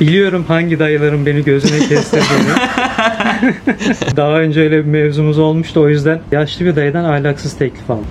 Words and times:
Biliyorum 0.00 0.44
hangi 0.48 0.78
dayıların 0.78 1.26
beni 1.26 1.44
gözüne 1.44 1.88
kestirdiğini. 1.88 2.50
Daha 4.16 4.40
önce 4.40 4.60
öyle 4.60 4.78
bir 4.78 4.90
mevzumuz 4.90 5.38
olmuştu 5.38 5.80
o 5.80 5.88
yüzden 5.88 6.20
yaşlı 6.32 6.64
bir 6.64 6.76
dayıdan 6.76 7.04
ahlaksız 7.04 7.58
teklif 7.58 7.90
aldım. 7.90 8.06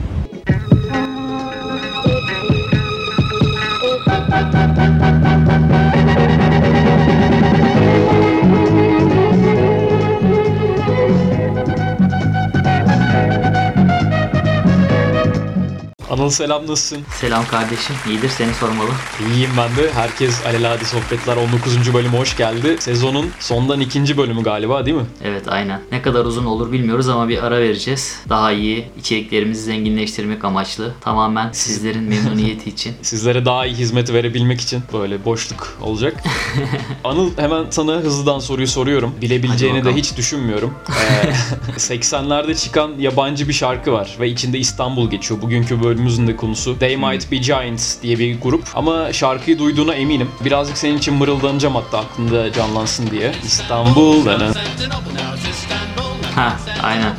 Anıl 16.20 16.30
selam 16.30 16.62
nasılsın? 16.68 17.04
Selam 17.20 17.48
kardeşim. 17.48 17.96
İyidir 18.10 18.30
seni 18.30 18.54
sormalı. 18.54 18.90
İyiyim 19.28 19.50
ben 19.58 19.76
de. 19.76 19.92
Herkes 19.94 20.46
Alelade 20.46 20.86
Sohbetler 20.86 21.38
19. 21.38 21.94
bölümü 21.94 22.18
hoş 22.18 22.38
geldi. 22.38 22.78
Sezonun 22.80 23.30
sondan 23.40 23.80
ikinci 23.80 24.18
bölümü 24.18 24.44
galiba 24.44 24.86
değil 24.86 24.98
mi? 24.98 25.06
Evet 25.24 25.44
aynen. 25.48 25.82
Ne 25.92 26.02
kadar 26.02 26.26
uzun 26.26 26.46
olur 26.46 26.72
bilmiyoruz 26.72 27.10
ama 27.10 27.30
bir 27.30 27.44
ara 27.44 27.60
vereceğiz. 27.60 28.20
Daha 28.30 28.52
iyi 28.52 28.86
içeriklerimizi 28.98 29.62
zenginleştirmek 29.62 30.46
amaçlı. 30.46 30.94
Tamamen 31.02 31.52
sizlerin 31.52 32.04
memnuniyeti 32.04 32.70
için. 32.70 32.94
Sizlere 33.02 33.46
daha 33.46 33.66
iyi 33.66 33.76
hizmet 33.76 34.14
verebilmek 34.14 34.62
için 34.62 34.84
böyle 34.94 35.26
boşluk 35.26 35.78
olacak. 35.82 36.24
Anıl 37.04 37.38
hemen 37.38 37.66
sana 37.70 37.94
hızlıdan 37.94 38.40
soruyu 38.40 38.68
soruyorum. 38.68 39.16
Bilebileceğini 39.22 39.86
de 39.86 39.96
hiç 39.96 40.18
düşünmüyorum. 40.18 40.74
Ee, 41.10 41.32
80'lerde 41.78 42.56
çıkan 42.56 42.92
yabancı 43.00 43.48
bir 43.48 43.54
şarkı 43.54 43.92
var 43.92 44.18
ve 44.20 44.30
içinde 44.30 44.60
İstanbul 44.60 45.10
geçiyor. 45.10 45.42
Bugünkü 45.42 45.82
bölümümüzün 46.10 46.28
de 46.28 46.36
konusu. 46.36 46.80
They 46.80 46.98
Might 46.98 47.32
Be 47.32 47.38
Giants 47.38 48.02
diye 48.02 48.20
bir 48.20 48.42
grup. 48.42 48.64
Ama 48.76 49.14
şarkıyı 49.14 49.60
duyduğuna 49.60 49.94
eminim. 49.94 50.30
Birazcık 50.46 50.78
senin 50.78 50.98
için 50.98 51.14
mırıldanacağım 51.14 51.76
hatta 51.76 51.98
aklında 52.00 52.52
canlansın 52.54 53.12
diye. 53.12 53.32
İstanbul. 53.46 54.26
denen- 54.26 54.54
Ha 56.36 56.58
aynen. 56.84 57.16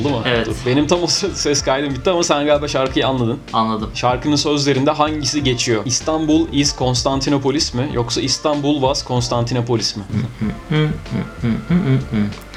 Oldu 0.00 0.08
mu? 0.08 0.22
Evet. 0.26 0.46
Dur. 0.46 0.54
Benim 0.66 0.86
tam 0.86 1.02
o 1.02 1.06
ses 1.06 1.62
kaydım 1.62 1.94
bitti 1.94 2.10
ama 2.10 2.22
sen 2.22 2.46
galiba 2.46 2.68
şarkıyı 2.68 3.06
anladın. 3.06 3.38
Anladım. 3.52 3.90
Şarkının 3.94 4.36
sözlerinde 4.36 4.90
hangisi 4.90 5.44
geçiyor? 5.44 5.82
İstanbul 5.86 6.46
is 6.52 6.72
Konstantinopolis 6.76 7.74
mi 7.74 7.88
yoksa 7.92 8.20
İstanbul 8.20 8.74
was 8.74 9.04
Konstantinopolis 9.04 9.96
mi? 9.96 10.02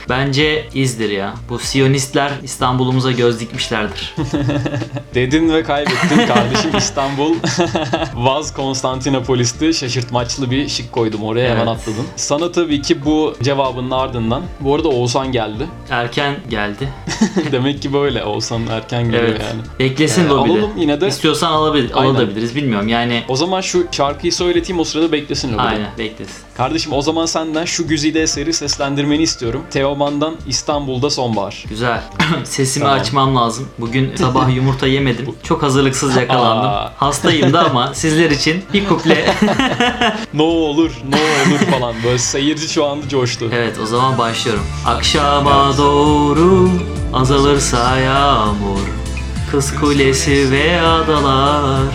Bence 0.09 0.67
izdir 0.73 1.09
ya. 1.09 1.33
Bu 1.49 1.59
Siyonistler 1.59 2.31
İstanbul'umuza 2.43 3.11
göz 3.11 3.39
dikmişlerdir. 3.39 4.15
Dedin 5.15 5.53
ve 5.53 5.63
kaybettin 5.63 6.27
kardeşim 6.27 6.71
İstanbul 6.77 7.33
was 8.15 8.53
Konstantinopolis'ti. 8.53 9.73
Şaşırtmaçlı 9.73 10.51
bir 10.51 10.67
şık 10.69 10.91
koydum 10.91 11.23
oraya 11.23 11.49
hemen 11.49 11.67
Evet. 11.67 11.67
atladın. 11.79 12.05
Sana 12.15 12.51
tabii 12.51 12.81
ki 12.81 13.05
bu 13.05 13.35
cevabının 13.43 13.91
ardından 13.91 14.43
bu 14.59 14.75
arada 14.75 14.89
Oğuzhan 14.89 15.31
geldi. 15.31 15.67
Erken 15.89 16.35
geldi. 16.49 16.89
Demek 17.51 17.81
ki 17.81 17.93
böyle 17.93 18.23
Oğuzhan 18.23 18.67
erken 18.67 19.03
geliyor 19.03 19.23
Evet. 19.23 19.41
yani. 19.49 19.61
Beklesin 19.79 20.25
Ee, 20.25 20.27
lobide. 20.29 20.53
alalım 20.53 20.71
yine 20.77 21.01
de. 21.01 21.07
İstiyorsan 21.07 21.51
alabilir, 21.51 21.91
alabiliriz 21.91 22.55
bilmiyorum. 22.55 22.87
Yani 22.87 23.23
O 23.27 23.35
zaman 23.35 23.61
şu 23.61 23.87
şarkıyı 23.91 24.33
söyleteyim 24.33 24.79
o 24.79 24.83
sırada 24.83 25.11
beklesin 25.11 25.47
lobide. 25.49 25.61
aynen 25.61 25.87
beklesin. 25.97 26.48
Kardeşim 26.59 26.93
o 26.93 27.01
zaman 27.01 27.25
senden 27.25 27.65
şu 27.65 27.87
güzide 27.87 28.21
eseri 28.21 28.53
seslendirmeni 28.53 29.23
istiyorum. 29.23 29.63
Teoman'dan 29.71 30.35
İstanbul'da 30.47 31.09
Sonbahar. 31.09 31.65
Güzel. 31.69 32.03
Sesimi 32.43 32.83
Tamam. 32.83 32.99
açmam 32.99 33.35
lazım. 33.35 33.67
Bugün 33.79 34.15
sabah 34.19 34.55
yumurta 34.55 34.87
yemedim. 34.87 35.35
Çok 35.43 35.63
hazırlıksız 35.63 36.15
yakalandım. 36.15 36.69
Aa. 36.69 36.91
Hastayım 36.97 37.53
da 37.53 37.65
ama 37.69 37.93
sizler 37.93 38.31
için 38.31 38.63
bir 38.73 38.87
kuple. 38.87 39.35
Ne 40.33 40.41
olur, 40.41 40.91
ne 41.09 41.15
olur 41.15 41.59
falan. 41.71 41.95
Böyle 42.03 42.17
seyirci 42.17 42.67
şu 42.69 42.85
anda 42.85 43.09
coştu. 43.09 43.49
evet 43.53 43.77
o 43.83 43.85
zaman 43.85 44.17
başlıyorum. 44.17 44.63
Akşama 44.85 45.77
doğru 45.77 46.69
azalırsa 47.13 47.97
yağmur. 47.97 48.79
Kız 49.51 49.75
kulesi 49.79 50.51
ve 50.51 50.81
adalar. 50.81 51.93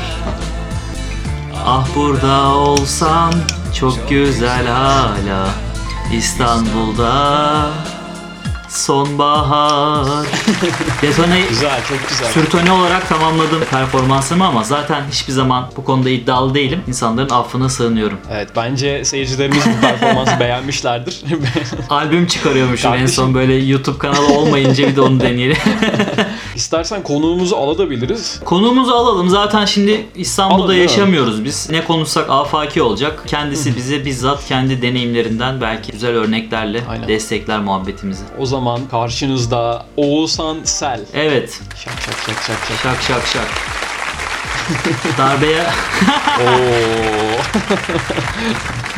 Ah 1.66 1.86
burada 1.96 2.54
olsan 2.54 3.32
çok 3.80 4.08
güzel 4.08 4.66
hala. 4.66 5.48
İstanbul'da 6.12 7.70
sonbahar. 8.68 10.26
Detone 11.02 11.40
Güzel, 11.48 11.80
çok 11.88 12.08
güzel. 12.08 12.32
Sürtone 12.32 12.72
olarak 12.72 13.08
tamamladım 13.08 13.64
performansımı 13.70 14.46
ama 14.46 14.64
zaten 14.64 15.02
hiçbir 15.10 15.32
zaman 15.32 15.70
bu 15.76 15.84
konuda 15.84 16.10
iddialı 16.10 16.54
değilim. 16.54 16.80
İnsanların 16.88 17.30
affına 17.30 17.68
sığınıyorum. 17.68 18.18
Evet, 18.32 18.48
bence 18.56 19.04
seyircilerimiz 19.04 19.66
bu 19.66 19.80
performansı 19.80 20.32
beğenmişlerdir. 20.40 21.22
Albüm 21.90 22.26
çıkarıyormuşum 22.26 22.90
en 22.90 22.96
Kardeşim. 22.96 23.14
son 23.16 23.34
böyle 23.34 23.54
YouTube 23.54 23.98
kanalı 23.98 24.26
olmayınca 24.26 24.88
bir 24.88 24.96
de 24.96 25.00
onu 25.00 25.20
deneyelim. 25.20 25.56
İstersen 26.54 27.02
konuğumuzu 27.02 27.56
alabiliriz. 27.56 28.40
Konuğumuzu 28.44 28.92
alalım. 28.92 29.28
Zaten 29.28 29.64
şimdi 29.64 30.06
İstanbul'da 30.14 30.62
Alalım, 30.62 30.78
yaşamıyoruz 30.78 31.44
biz. 31.44 31.70
Ne 31.70 31.84
konuşsak 31.84 32.30
afaki 32.30 32.82
olacak. 32.82 33.22
Kendisi 33.26 33.76
bize 33.76 34.04
bizzat 34.04 34.46
kendi 34.46 34.82
deneyimlerinden 34.82 35.60
belki 35.60 35.92
güzel 35.92 36.10
örneklerle 36.10 36.82
Aynen. 36.88 37.08
destekler 37.08 37.60
muhabbetimizi. 37.60 38.24
O 38.38 38.46
zaman 38.46 38.80
karşınızda 38.90 39.86
Oğuzhan 39.96 40.56
Sel. 40.64 41.00
Evet. 41.14 41.60
Şak 41.84 41.92
şak 42.00 42.14
şak 42.26 42.42
şak 42.42 42.58
şak. 42.68 42.78
Şak 42.82 43.02
şak 43.02 43.26
şak. 43.26 43.48
Darbeye... 45.18 45.62
Oo. 46.40 47.24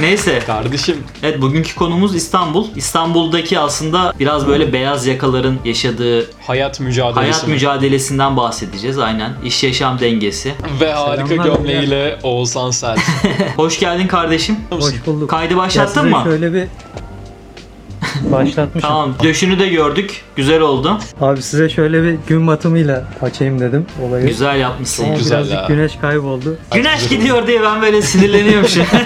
Neyse. 0.00 0.42
Kardeşim 0.46 0.96
Evet 1.22 1.40
bugünkü 1.40 1.74
konumuz 1.74 2.16
İstanbul. 2.16 2.66
İstanbul'daki 2.76 3.58
aslında 3.58 4.12
biraz 4.20 4.48
böyle 4.48 4.72
beyaz 4.72 5.06
yakaların 5.06 5.58
yaşadığı 5.64 6.30
hayat 6.46 6.80
mücadelesi. 6.80 7.20
hayat 7.20 7.48
mücadelesinden 7.48 8.36
bahsedeceğiz 8.36 8.98
aynen. 8.98 9.32
İş 9.44 9.64
yaşam 9.64 10.00
dengesi. 10.00 10.54
Ve 10.80 10.92
harika 10.92 11.26
Selamlar 11.26 11.44
gömleğiyle 11.44 12.18
Oğuzhan 12.22 12.70
Sel. 12.70 12.96
Hoş 13.56 13.80
geldin 13.80 14.06
kardeşim. 14.06 14.56
Hoş 14.70 15.06
bulduk. 15.06 15.30
Kaydı 15.30 15.52
Ya 15.52 15.58
başlattın 15.58 16.02
size 16.02 16.16
mı? 16.16 16.22
Şöyle 16.24 16.54
bir 16.54 16.64
başlatmışım. 18.32 18.88
Tamam. 18.88 19.14
Döşünü 19.22 19.58
de 19.58 19.68
gördük. 19.68 20.22
Güzel 20.36 20.60
oldu. 20.60 20.98
Abi 21.20 21.42
size 21.42 21.68
şöyle 21.68 22.02
bir 22.02 22.16
gün 22.26 22.46
batımıyla 22.46 23.04
açayım 23.22 23.60
dedim 23.60 23.86
olayı. 24.08 24.26
Güzel 24.26 24.60
yapmışsın. 24.60 25.04
Ama 25.04 25.14
güzel 25.14 25.38
birazcık 25.38 25.56
ya. 25.58 25.64
güneş 25.68 25.96
kayboldu. 25.96 26.56
Güneş 26.74 27.08
gidiyor 27.08 27.46
diye 27.46 27.62
ben 27.62 27.82
böyle 27.82 28.02
sinirleniyorum 28.02 28.68
şimdi. 28.68 28.86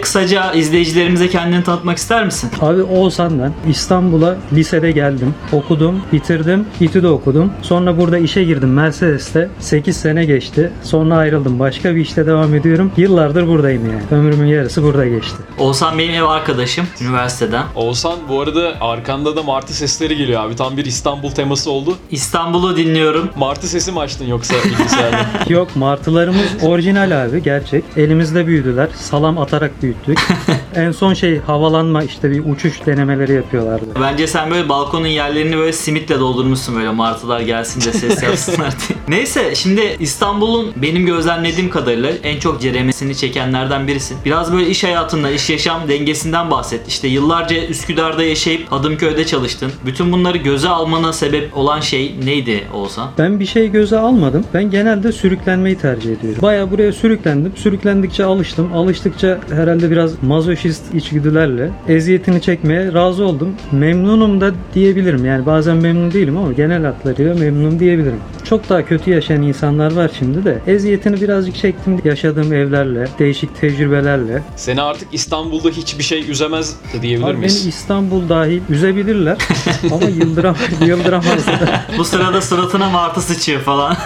Kısaca 0.00 0.52
izleyicilerimize 0.52 1.28
kendini 1.28 1.64
tanıtmak 1.64 1.98
ister 1.98 2.24
misin? 2.24 2.50
Abi 2.60 2.82
Oğuzhan 2.82 3.38
ben. 3.42 3.52
İstanbul'a 3.70 4.36
lisede 4.52 4.90
geldim. 4.90 5.34
Okudum, 5.52 6.00
bitirdim. 6.12 6.66
İTÜ'de 6.80 7.08
okudum. 7.08 7.52
Sonra 7.62 7.98
burada 7.98 8.18
işe 8.18 8.44
girdim 8.44 8.72
Mercedes'te. 8.72 9.48
8 9.60 9.96
sene 9.96 10.24
geçti. 10.24 10.70
Sonra 10.82 11.16
ayrıldım. 11.16 11.58
Başka 11.58 11.94
bir 11.94 12.00
işte 12.00 12.26
devam 12.26 12.54
ediyorum. 12.54 12.92
Yıllardır 12.96 13.46
buradayım 13.48 13.82
yani. 13.90 14.02
Ömrümün 14.20 14.46
yarısı 14.46 14.82
burada 14.82 15.06
geçti. 15.08 15.36
Oğuzhan 15.58 15.98
benim 15.98 16.14
ev 16.14 16.22
arkadaşım 16.24 16.86
üniversiteden. 17.12 17.64
Oğuzhan 17.74 18.18
bu 18.28 18.40
arada 18.40 18.74
arkanda 18.80 19.36
da 19.36 19.42
martı 19.42 19.74
sesleri 19.74 20.16
geliyor 20.16 20.44
abi. 20.44 20.56
Tam 20.56 20.76
bir 20.76 20.84
İstanbul 20.84 21.30
teması 21.30 21.70
oldu. 21.70 21.96
İstanbul'u 22.10 22.76
dinliyorum. 22.76 23.30
Martı 23.36 23.68
sesi 23.68 23.92
mi 23.92 24.00
açtın 24.00 24.26
yoksa 24.26 24.54
bilgisayarda? 24.64 25.26
Yok 25.48 25.76
martılarımız 25.76 26.46
orijinal 26.62 27.24
abi 27.24 27.42
gerçek. 27.42 27.84
Elimizde 27.96 28.46
büyüdüler. 28.46 28.88
Salam 28.94 29.38
atarak 29.38 29.82
büyüttük. 29.82 30.18
en 30.74 30.92
son 30.92 31.14
şey 31.14 31.38
havalanma 31.40 32.02
işte 32.02 32.30
bir 32.30 32.42
uçuş 32.52 32.86
denemeleri 32.86 33.32
yapıyorlardı. 33.32 33.84
Bence 34.00 34.26
sen 34.26 34.50
böyle 34.50 34.68
balkonun 34.68 35.06
yerlerini 35.06 35.56
böyle 35.56 35.72
simitle 35.72 36.20
doldurmuşsun 36.20 36.76
böyle 36.76 36.90
martılar 36.90 37.40
gelsin 37.40 37.80
de 37.80 37.92
ses 37.92 38.22
yapsınlar 38.22 38.74
diye. 38.88 38.98
Neyse 39.08 39.54
şimdi 39.54 39.96
İstanbul'un 40.00 40.72
benim 40.76 41.06
gözlemlediğim 41.06 41.70
kadarıyla 41.70 42.10
en 42.22 42.38
çok 42.38 42.60
ceremesini 42.60 43.16
çekenlerden 43.16 43.86
birisin. 43.88 44.18
Biraz 44.24 44.52
böyle 44.52 44.68
iş 44.68 44.84
hayatında, 44.84 45.30
iş 45.30 45.50
yaşam 45.50 45.88
dengesinden 45.88 46.50
bahset. 46.50 46.88
İşte 46.88 47.01
yıllarca 47.08 47.66
Üsküdar'da 47.66 48.22
yaşayıp 48.22 48.72
Hadımköy'de 48.72 49.26
çalıştın. 49.26 49.72
Bütün 49.86 50.12
bunları 50.12 50.38
göze 50.38 50.68
almana 50.68 51.12
sebep 51.12 51.56
olan 51.56 51.80
şey 51.80 52.14
neydi 52.24 52.64
Oğuzhan? 52.74 53.10
Ben 53.18 53.40
bir 53.40 53.46
şey 53.46 53.70
göze 53.70 53.98
almadım. 53.98 54.44
Ben 54.54 54.70
genelde 54.70 55.12
sürüklenmeyi 55.12 55.78
tercih 55.78 56.12
ediyorum. 56.12 56.42
Baya 56.42 56.70
buraya 56.70 56.92
sürüklendim. 56.92 57.52
Sürüklendikçe 57.56 58.24
alıştım. 58.24 58.72
Alıştıkça 58.74 59.40
herhalde 59.50 59.90
biraz 59.90 60.22
mazoşist 60.22 60.94
içgüdülerle 60.94 61.70
eziyetini 61.88 62.42
çekmeye 62.42 62.92
razı 62.92 63.24
oldum. 63.24 63.54
Memnunum 63.72 64.40
da 64.40 64.52
diyebilirim. 64.74 65.24
Yani 65.24 65.46
bazen 65.46 65.76
memnun 65.76 66.12
değilim 66.12 66.36
ama 66.36 66.52
genel 66.52 66.84
hatlarıyla 66.84 67.34
memnun 67.34 67.78
diyebilirim. 67.78 68.20
Çok 68.52 68.68
daha 68.68 68.84
kötü 68.84 69.10
yaşayan 69.10 69.42
insanlar 69.42 69.92
var 69.92 70.10
şimdi 70.18 70.44
de. 70.44 70.58
Eziyetini 70.66 71.20
birazcık 71.20 71.56
çektim 71.56 72.00
yaşadığım 72.04 72.52
evlerle, 72.52 73.08
değişik 73.18 73.60
tecrübelerle. 73.60 74.42
Seni 74.56 74.82
artık 74.82 75.08
İstanbul'da 75.12 75.68
hiçbir 75.68 76.04
şey 76.04 76.30
üzemez 76.30 76.76
de 76.94 77.02
diyebilir 77.02 77.26
Abi 77.26 77.32
beni 77.32 77.38
miyiz? 77.38 77.66
İstanbul 77.66 78.28
dahil 78.28 78.60
üzebilirler 78.70 79.36
ama 79.92 80.04
yıldıram 80.04 80.56
yıldıramazlar. 80.86 81.86
Bu 81.98 82.04
sırada 82.04 82.42
suratına 82.42 82.90
martı 82.90 83.20
sıçıyor 83.20 83.60
falan. 83.60 83.96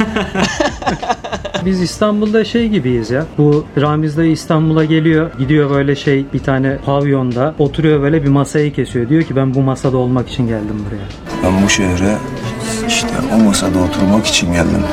Biz 1.65 1.83
İstanbul'da 1.83 2.45
şey 2.45 2.69
gibiyiz 2.69 3.11
ya. 3.11 3.27
Bu 3.39 3.65
Ramiz 3.81 4.17
dayı 4.17 4.31
İstanbul'a 4.31 4.85
geliyor. 4.85 5.31
Gidiyor 5.39 5.71
böyle 5.71 5.97
şey 5.97 6.25
bir 6.33 6.39
tane 6.39 6.79
pavyonda. 6.79 7.55
Oturuyor 7.59 8.03
böyle 8.03 8.23
bir 8.23 8.29
masayı 8.29 8.73
kesiyor. 8.73 9.09
Diyor 9.09 9.23
ki 9.23 9.37
ben 9.37 9.55
bu 9.55 9.61
masada 9.61 9.97
olmak 9.97 10.29
için 10.29 10.49
geldim 10.49 10.85
buraya. 10.87 11.07
Ben 11.43 11.65
bu 11.65 11.71
şehre 11.71 12.17
işte 12.88 13.09
o 13.35 13.38
masada 13.44 13.79
oturmak 13.79 14.27
için 14.27 14.53
geldim. 14.53 14.85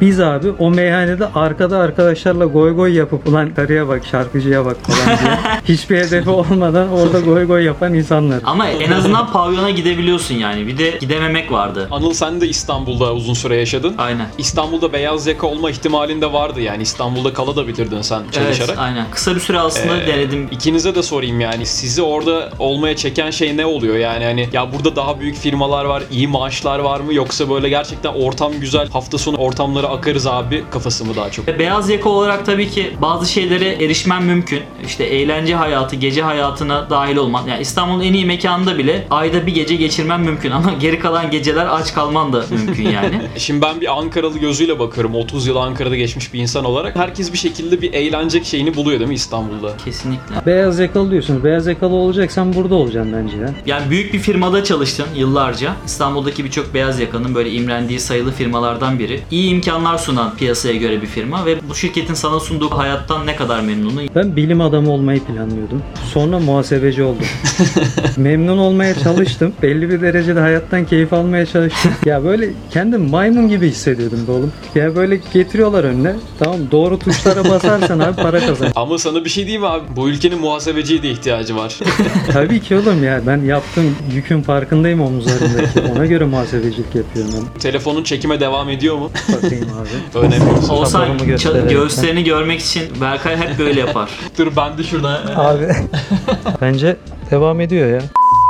Biz 0.00 0.20
abi 0.20 0.50
o 0.58 0.70
meyhanede 0.70 1.26
arkada 1.34 1.78
arkadaşlarla 1.78 2.44
goy 2.44 2.74
goy 2.74 2.94
yapıp 2.94 3.28
ulan 3.28 3.54
karıya 3.54 3.88
bak 3.88 4.02
şarkıcıya 4.10 4.64
bak 4.64 4.76
falan 4.82 5.18
diye. 5.18 5.38
Hiçbir 5.76 5.96
hedefi 5.96 6.30
olmadan 6.30 6.88
orada 6.92 7.20
goy 7.20 7.44
goy 7.46 7.62
yapan 7.64 7.94
insanlar. 7.94 8.40
Ama 8.44 8.68
en 8.68 8.90
azından 8.92 9.32
pavyona 9.32 9.70
gidebiliyorsun 9.70 10.34
yani. 10.34 10.66
Bir 10.66 10.78
de 10.78 10.90
gidememek 11.00 11.52
vardı. 11.52 11.88
Anıl 11.90 12.12
sen 12.12 12.40
de 12.40 12.48
İstanbul'da 12.48 13.14
uzun 13.14 13.34
süre 13.34 13.56
yaşadın. 13.56 13.94
Aynen. 13.98 14.26
İstanbul'da 14.38 14.92
beyaz 14.92 15.26
yaka 15.26 15.46
olma 15.46 15.70
ihtimalin 15.70 16.20
de 16.20 16.32
vardı 16.32 16.60
yani. 16.60 16.82
İstanbul'da 16.82 17.32
kalabilirdin 17.32 18.02
sen 18.02 18.22
çalışarak. 18.32 18.68
Evet, 18.68 18.78
aynen. 18.78 19.06
Kısa 19.10 19.34
bir 19.34 19.40
süre 19.40 19.58
aslında 19.58 19.96
Ee, 20.02 20.06
denedim. 20.06 20.48
İkinize 20.50 20.94
de 20.94 21.02
sorayım 21.02 21.40
yani 21.40 21.66
sizi 21.66 22.02
orada 22.02 22.48
olmaya 22.58 22.96
çeken 22.96 23.30
şey 23.30 23.56
ne 23.56 23.66
oluyor 23.66 23.96
yani 23.96 24.24
hani 24.24 24.48
ya 24.52 24.72
burada 24.72 24.96
daha 24.96 25.20
büyük 25.20 25.36
firmalar 25.36 25.84
var 25.84 26.02
iyi 26.10 26.28
maaşlar 26.28 26.78
var 26.78 27.00
mı 27.00 27.14
yoksa 27.14 27.50
böyle 27.50 27.68
gerçekten 27.68 28.12
ortam 28.12 28.52
güzel 28.60 28.88
hafta 28.88 29.18
sonu 29.18 29.36
ortamlara 29.84 29.98
akarız 29.98 30.26
abi 30.26 30.64
kafası 30.70 31.04
mı 31.04 31.16
daha 31.16 31.30
çok? 31.30 31.46
Beyaz 31.58 31.90
yaka 31.90 32.08
olarak 32.08 32.46
tabii 32.46 32.70
ki 32.70 32.92
bazı 33.02 33.32
şeylere 33.32 33.68
erişmen 33.84 34.22
mümkün. 34.22 34.60
İşte 34.86 35.04
eğlence 35.04 35.54
hayatı, 35.54 35.96
gece 35.96 36.22
hayatına 36.22 36.90
dahil 36.90 37.16
olman. 37.16 37.46
Yani 37.46 37.62
İstanbul'un 37.62 38.00
en 38.00 38.12
iyi 38.12 38.26
mekanında 38.26 38.78
bile 38.78 39.06
ayda 39.10 39.46
bir 39.46 39.54
gece 39.54 39.76
geçirmen 39.76 40.20
mümkün 40.20 40.50
ama 40.58 40.72
geri 40.72 40.98
kalan 40.98 41.30
geceler 41.30 41.66
aç 41.66 41.94
kalman 41.94 42.32
da 42.32 42.44
mümkün 42.50 42.88
yani. 42.88 43.20
Şimdi 43.38 43.62
ben 43.62 43.80
bir 43.80 43.98
Ankaralı 43.98 44.38
gözüyle 44.38 44.78
bakıyorum 44.78 45.14
30 45.14 45.46
yıl 45.46 45.56
Ankara'da 45.56 45.96
geçmiş 45.96 46.34
bir 46.34 46.40
insan 46.40 46.64
olarak 46.64 46.96
herkes 46.96 47.32
bir 47.32 47.38
şekilde 47.38 47.82
bir 47.82 47.92
eğlenecek 47.92 48.44
şeyini 48.44 48.76
buluyor 48.76 48.98
değil 48.98 49.08
mi 49.08 49.14
İstanbul'da? 49.14 49.76
Kesinlikle. 49.84 50.46
Beyaz 50.46 50.78
yakalı 50.78 51.10
diyorsunuz. 51.10 51.44
Beyaz 51.44 51.66
yakalı 51.66 51.94
olacaksan 51.94 52.54
burada 52.54 52.74
olacaksın 52.74 53.12
bence 53.12 53.36
ya. 53.36 53.54
Yani 53.66 53.90
büyük 53.90 54.12
bir 54.12 54.18
firmada 54.18 54.64
çalıştın 54.64 55.06
yıllarca. 55.16 55.72
İstanbul'daki 55.86 56.44
birçok 56.44 56.74
beyaz 56.74 57.00
yakanın 57.00 57.34
böyle 57.34 57.50
imrendiği 57.52 58.00
sayılı 58.00 58.32
firmalardan 58.32 58.98
biri. 58.98 59.20
İyi 59.30 59.50
imkanlar 59.74 59.98
sunan 59.98 60.36
piyasaya 60.36 60.76
göre 60.76 61.02
bir 61.02 61.06
firma 61.06 61.46
ve 61.46 61.68
bu 61.68 61.74
şirketin 61.74 62.14
sana 62.14 62.40
sunduğu 62.40 62.70
hayattan 62.70 63.26
ne 63.26 63.36
kadar 63.36 63.60
memnunun? 63.60 64.08
Ben 64.14 64.36
bilim 64.36 64.60
adamı 64.60 64.92
olmayı 64.92 65.20
planlıyordum. 65.24 65.82
Sonra 66.12 66.38
muhasebeci 66.38 67.02
oldum. 67.02 67.26
Memnun 68.16 68.58
olmaya 68.58 68.94
çalıştım. 68.94 69.52
Belli 69.62 69.90
bir 69.90 70.00
derecede 70.00 70.40
hayattan 70.40 70.84
keyif 70.84 71.12
almaya 71.12 71.46
çalıştım. 71.46 71.92
Ya 72.04 72.24
böyle 72.24 72.48
kendim 72.70 73.10
maymun 73.10 73.48
gibi 73.48 73.68
hissediyordum 73.68 74.26
be 74.28 74.32
oğlum. 74.32 74.52
Ya 74.74 74.96
böyle 74.96 75.20
getiriyorlar 75.32 75.84
önüne. 75.84 76.12
Tamam 76.38 76.58
doğru 76.70 76.98
tuşlara 76.98 77.44
basarsan 77.44 77.98
abi 77.98 78.22
para 78.22 78.40
kazan. 78.46 78.68
Ama 78.76 78.98
sana 78.98 79.24
bir 79.24 79.30
şey 79.30 79.44
diyeyim 79.44 79.62
mi 79.62 79.68
abi? 79.68 79.84
Bu 79.96 80.08
ülkenin 80.08 80.40
muhasebeciye 80.40 81.02
de 81.02 81.10
ihtiyacı 81.10 81.56
var. 81.56 81.78
Tabii 82.32 82.60
ki 82.60 82.76
oğlum 82.76 83.04
ya. 83.04 83.20
Ben 83.26 83.38
yaptığım 83.38 83.96
yükün 84.14 84.42
farkındayım 84.42 85.00
omuzlarımdaki. 85.00 85.80
Ona 85.96 86.06
göre 86.06 86.24
muhasebecilik 86.24 86.94
yapıyorum 86.94 87.32
ben. 87.34 87.60
Telefonun 87.60 88.02
çekime 88.02 88.40
devam 88.40 88.68
ediyor 88.68 88.96
mu? 88.96 89.10
Bakayım 89.32 89.63
abi. 89.68 90.18
Önemli. 90.26 90.70
Olsan 90.70 91.08
ça- 91.08 91.26
gösterelim. 91.26 91.68
göğüslerini 91.68 92.24
görmek 92.24 92.60
için 92.60 93.00
Berkay 93.00 93.36
hep 93.36 93.58
böyle 93.58 93.80
yapar. 93.80 94.10
Dur 94.38 94.52
ben 94.56 94.78
de 94.78 94.82
şurada. 94.82 95.20
Abi. 95.36 95.68
Bence 96.60 96.96
devam 97.30 97.60
ediyor 97.60 97.88
ya. 97.88 98.02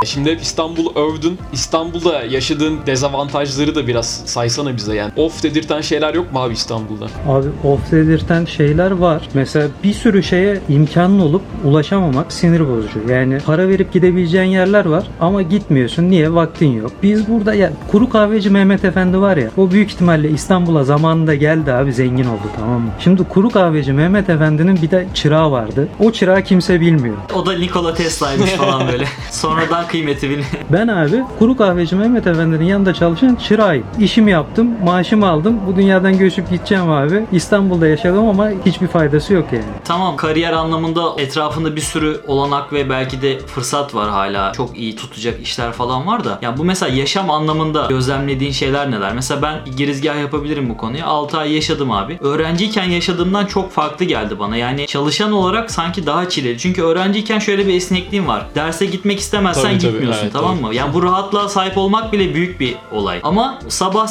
Şimdi 0.04 0.30
hep 0.30 0.40
İstanbul'u 0.40 0.92
övdün. 0.94 1.38
İstanbul'da 1.52 2.22
yaşadığın 2.22 2.78
dezavantajları 2.86 3.74
da 3.74 3.86
biraz 3.86 4.22
saysana 4.26 4.76
bize 4.76 4.94
yani. 4.94 5.12
Of 5.16 5.42
dedirten 5.42 5.80
şeyler 5.80 6.14
yok 6.14 6.32
mu 6.32 6.40
abi 6.40 6.52
İstanbul'da? 6.52 7.06
Abi 7.28 7.48
off 7.64 7.92
dedirten 7.92 8.44
şeyler 8.44 8.90
var. 8.90 9.28
Mesela 9.34 9.68
bir 9.84 9.92
sürü 9.92 10.22
şeye 10.22 10.60
imkanın 10.68 11.18
olup 11.18 11.42
ulaşamamak 11.64 12.32
sinir 12.32 12.68
bozucu. 12.68 13.00
Yani 13.08 13.38
para 13.46 13.68
verip 13.68 13.92
gidebileceğin 13.92 14.50
yerler 14.50 14.84
var 14.84 15.04
ama 15.20 15.42
gitmiyorsun. 15.42 16.10
Niye? 16.10 16.34
Vaktin 16.34 16.72
yok. 16.72 16.92
Biz 17.02 17.28
burada 17.28 17.54
ya 17.54 17.72
kuru 17.90 18.10
kahveci 18.10 18.50
Mehmet 18.50 18.84
Efendi 18.84 19.18
var 19.20 19.36
ya 19.36 19.50
o 19.56 19.70
büyük 19.70 19.90
ihtimalle 19.90 20.30
İstanbul'a 20.30 20.84
zamanında 20.84 21.34
geldi 21.34 21.72
abi 21.72 21.92
zengin 21.92 22.24
oldu 22.24 22.42
tamam 22.56 22.80
mı? 22.80 22.90
Şimdi 23.00 23.24
kuru 23.24 23.50
kahveci 23.50 23.92
Mehmet 23.92 24.30
Efendi'nin 24.30 24.82
bir 24.82 24.90
de 24.90 25.06
çırağı 25.14 25.50
vardı. 25.50 25.88
O 26.00 26.12
çırağı 26.12 26.42
kimse 26.42 26.80
bilmiyor. 26.80 27.16
O 27.34 27.46
da 27.46 27.52
Nikola 27.52 27.94
Tesla'ymış 27.94 28.50
falan 28.50 28.88
böyle. 28.92 29.04
Sonradan 29.30 29.88
kıymeti 29.94 30.30
bil. 30.30 30.42
Ben 30.72 30.88
abi 30.88 31.22
kuru 31.38 31.56
kahveci 31.56 31.96
Mehmet 31.96 32.26
Efendi'nin 32.26 32.64
yanında 32.64 32.94
çalışan 32.94 33.34
çırağıyım. 33.34 33.86
İşimi 34.00 34.30
yaptım, 34.30 34.70
maaşımı 34.84 35.28
aldım. 35.28 35.60
Bu 35.66 35.76
dünyadan 35.76 36.18
göçüp 36.18 36.50
gideceğim 36.50 36.90
abi. 36.90 37.26
İstanbul'da 37.32 37.86
yaşadım 37.86 38.28
ama 38.28 38.50
hiçbir 38.66 38.86
faydası 38.86 39.34
yok 39.34 39.46
yani. 39.52 39.64
Tamam 39.84 40.16
kariyer 40.16 40.52
anlamında 40.52 41.02
etrafında 41.18 41.76
bir 41.76 41.80
sürü 41.80 42.20
olanak 42.26 42.72
ve 42.72 42.90
belki 42.90 43.22
de 43.22 43.38
fırsat 43.38 43.94
var 43.94 44.10
hala. 44.10 44.52
Çok 44.52 44.78
iyi 44.78 44.96
tutacak 44.96 45.40
işler 45.42 45.72
falan 45.72 46.06
var 46.06 46.24
da. 46.24 46.38
Ya 46.42 46.58
bu 46.58 46.64
mesela 46.64 46.96
yaşam 46.96 47.30
anlamında 47.30 47.86
gözlemlediğin 47.88 48.52
şeyler 48.52 48.90
neler? 48.90 49.14
Mesela 49.14 49.42
ben 49.42 49.76
girizgah 49.76 50.20
yapabilirim 50.20 50.68
bu 50.70 50.76
konuya. 50.76 51.06
6 51.06 51.38
ay 51.38 51.52
yaşadım 51.52 51.90
abi. 51.90 52.18
Öğrenciyken 52.20 52.84
yaşadığımdan 52.84 53.46
çok 53.46 53.72
farklı 53.72 54.04
geldi 54.04 54.38
bana. 54.38 54.56
Yani 54.56 54.86
çalışan 54.86 55.32
olarak 55.32 55.70
sanki 55.70 56.06
daha 56.06 56.28
çileli. 56.28 56.58
Çünkü 56.58 56.82
öğrenciyken 56.82 57.38
şöyle 57.38 57.66
bir 57.66 57.74
esnekliğim 57.74 58.28
var. 58.28 58.46
Derse 58.54 58.86
gitmek 58.86 59.20
istemezsen 59.20 59.62
Tabii, 59.62 59.78
tabii. 59.84 59.92
gitmiyorsun 59.92 60.22
Evet, 60.22 60.32
tamam 60.32 60.60
mı? 60.60 60.74
Yani 60.74 60.94
bu 60.94 61.02
rahatlığa 61.02 61.48
sahip 61.48 61.78
olmak 61.78 62.12
bile 62.12 62.34
büyük 62.34 62.60
bir 62.60 62.76
olay. 62.92 63.20
Ama 63.22 63.58
sabah 63.68 64.06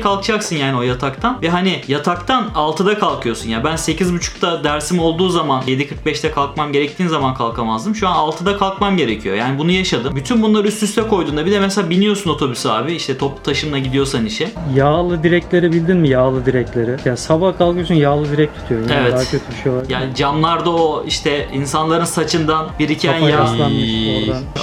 kalkacaksın 0.00 0.56
yani 0.56 0.78
o 0.78 0.82
yataktan 0.82 1.42
ve 1.42 1.48
hani 1.48 1.80
yataktan 1.88 2.44
6'da 2.54 2.98
kalkıyorsun 2.98 3.48
ya 3.48 3.64
ben 3.64 3.74
8.30'da 3.74 4.64
dersim 4.64 4.98
olduğu 4.98 5.28
zaman 5.28 5.62
7.45'te 5.62 6.30
kalkmam 6.30 6.72
gerektiğin 6.72 7.08
zaman 7.08 7.34
kalkamazdım 7.34 7.94
şu 7.94 8.08
an 8.08 8.14
6'da 8.30 8.56
kalkmam 8.58 8.96
gerekiyor 8.96 9.36
yani 9.36 9.58
bunu 9.58 9.70
yaşadım 9.70 10.16
bütün 10.16 10.42
bunları 10.42 10.68
üst 10.68 10.82
üste 10.82 11.02
koyduğunda 11.02 11.46
bir 11.46 11.50
de 11.50 11.60
mesela 11.60 11.90
biniyorsun 11.90 12.30
otobüse 12.30 12.70
abi 12.70 12.92
işte 12.92 13.18
toplu 13.18 13.42
taşımla 13.42 13.78
gidiyorsan 13.78 14.26
işe 14.26 14.50
Yağlı 14.74 15.22
direkleri 15.22 15.72
bildin 15.72 15.96
mi 15.96 16.08
yağlı 16.08 16.46
direkleri? 16.46 16.96
Ya 17.04 17.16
sabah 17.16 17.58
kalkıyorsun 17.58 17.94
yağlı 17.94 18.32
direk 18.32 18.54
tutuyorsun. 18.54 18.92
Yani 18.92 19.02
Evet. 19.02 19.12
Daha 19.12 19.24
kötü 19.24 19.44
bir 19.56 19.62
şey 19.62 19.72
var. 19.72 19.84
yani 19.88 20.14
camlarda 20.14 20.70
o 20.70 21.04
işte 21.06 21.48
insanların 21.52 22.04
saçından 22.04 22.68
biriken 22.78 23.12
Kafaya 23.12 23.36
yağ 23.36 23.42
oradan. 23.42 23.70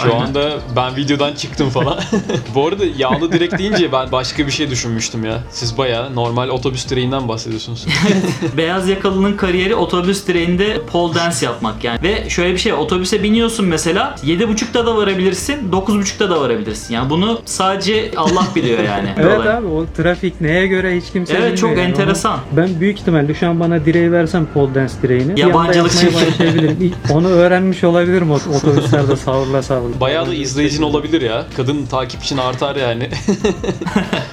Şu 0.04 0.14
Aynen. 0.14 0.26
anda 0.26 0.50
ben 0.76 0.96
videodan 0.96 1.34
çıktım 1.34 1.70
falan. 1.70 2.00
Bu 2.56 2.68
arada 2.68 2.84
yağlı 2.98 3.32
direk 3.32 3.58
deyince 3.58 3.92
ben 3.92 4.12
başka 4.12 4.46
bir 4.48 4.52
şey 4.52 4.70
düşünmüştüm 4.70 5.19
ya. 5.26 5.40
Siz 5.52 5.78
bayağı 5.78 6.16
normal 6.16 6.50
otobüs 6.50 6.90
direğinden 6.90 7.28
bahsediyorsunuz. 7.28 7.86
Beyaz 8.58 8.90
yakalının 8.90 9.34
kariyeri 9.38 9.76
otobüs 9.76 10.28
direğinde 10.28 10.82
pole 10.92 11.16
dance 11.16 11.46
yapmak 11.46 11.84
yani. 11.84 12.00
Ve 12.04 12.30
şöyle 12.30 12.54
bir 12.54 12.58
şey 12.58 12.74
otobüse 12.74 13.24
biniyorsun 13.24 13.66
mesela 13.66 14.16
7.30'da 14.26 14.86
da 14.86 14.98
varabilirsin 14.98 15.72
9.30'da 15.72 16.30
da 16.30 16.42
varabilirsin. 16.42 16.94
Yani 16.94 17.10
bunu 17.10 17.42
sadece 17.46 18.12
Allah 18.18 18.48
biliyor 18.56 18.80
yani. 18.84 19.10
Evet 19.20 19.40
Olay. 19.40 19.50
abi 19.58 19.68
o 19.68 19.86
trafik 19.98 20.42
neye 20.42 20.68
göre 20.68 20.98
hiç 20.98 21.12
kimse 21.14 21.34
Evet, 21.34 21.42
bilmiyor. 21.44 21.58
çok 21.58 21.70
yani. 21.78 21.82
enteresan. 21.82 22.34
Onu- 22.34 22.40
Ben 22.58 22.80
büyük 22.80 23.00
ihtimalle 23.00 23.34
şu 23.34 23.50
an 23.50 23.60
bana 23.60 23.86
direği 23.86 24.12
versen 24.12 24.46
pole 24.54 24.76
dance 24.76 24.94
direğini. 25.04 25.40
Yabancılık 25.40 25.92
başlayabilirim. 26.16 26.94
Onu 27.12 27.28
öğrenmiş 27.28 27.84
olabilirim 27.84 28.32
ot- 28.32 28.48
otobüslerde 28.56 29.16
savrula 29.16 29.62
savrula. 29.64 30.00
Bayağı 30.00 30.28
da 30.28 30.34
izleyicin 30.34 30.84
olabilir 30.84 31.22
ya. 31.22 31.46
Kadın 31.58 31.86
takipçin 31.86 32.38
artar 32.38 32.76
yani. 32.76 33.10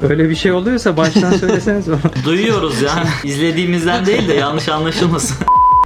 Öyle 0.02 0.28
bir 0.30 0.34
şey 0.34 0.52
oluyorsa 0.76 0.96
baştan 0.96 1.32
söyleseniz. 1.32 1.86
Duyuyoruz 2.24 2.82
yani. 2.82 3.08
İzlediğimizden 3.24 4.06
değil 4.06 4.28
de 4.28 4.34
yanlış 4.34 4.68
anlaşılmasın. 4.68 5.36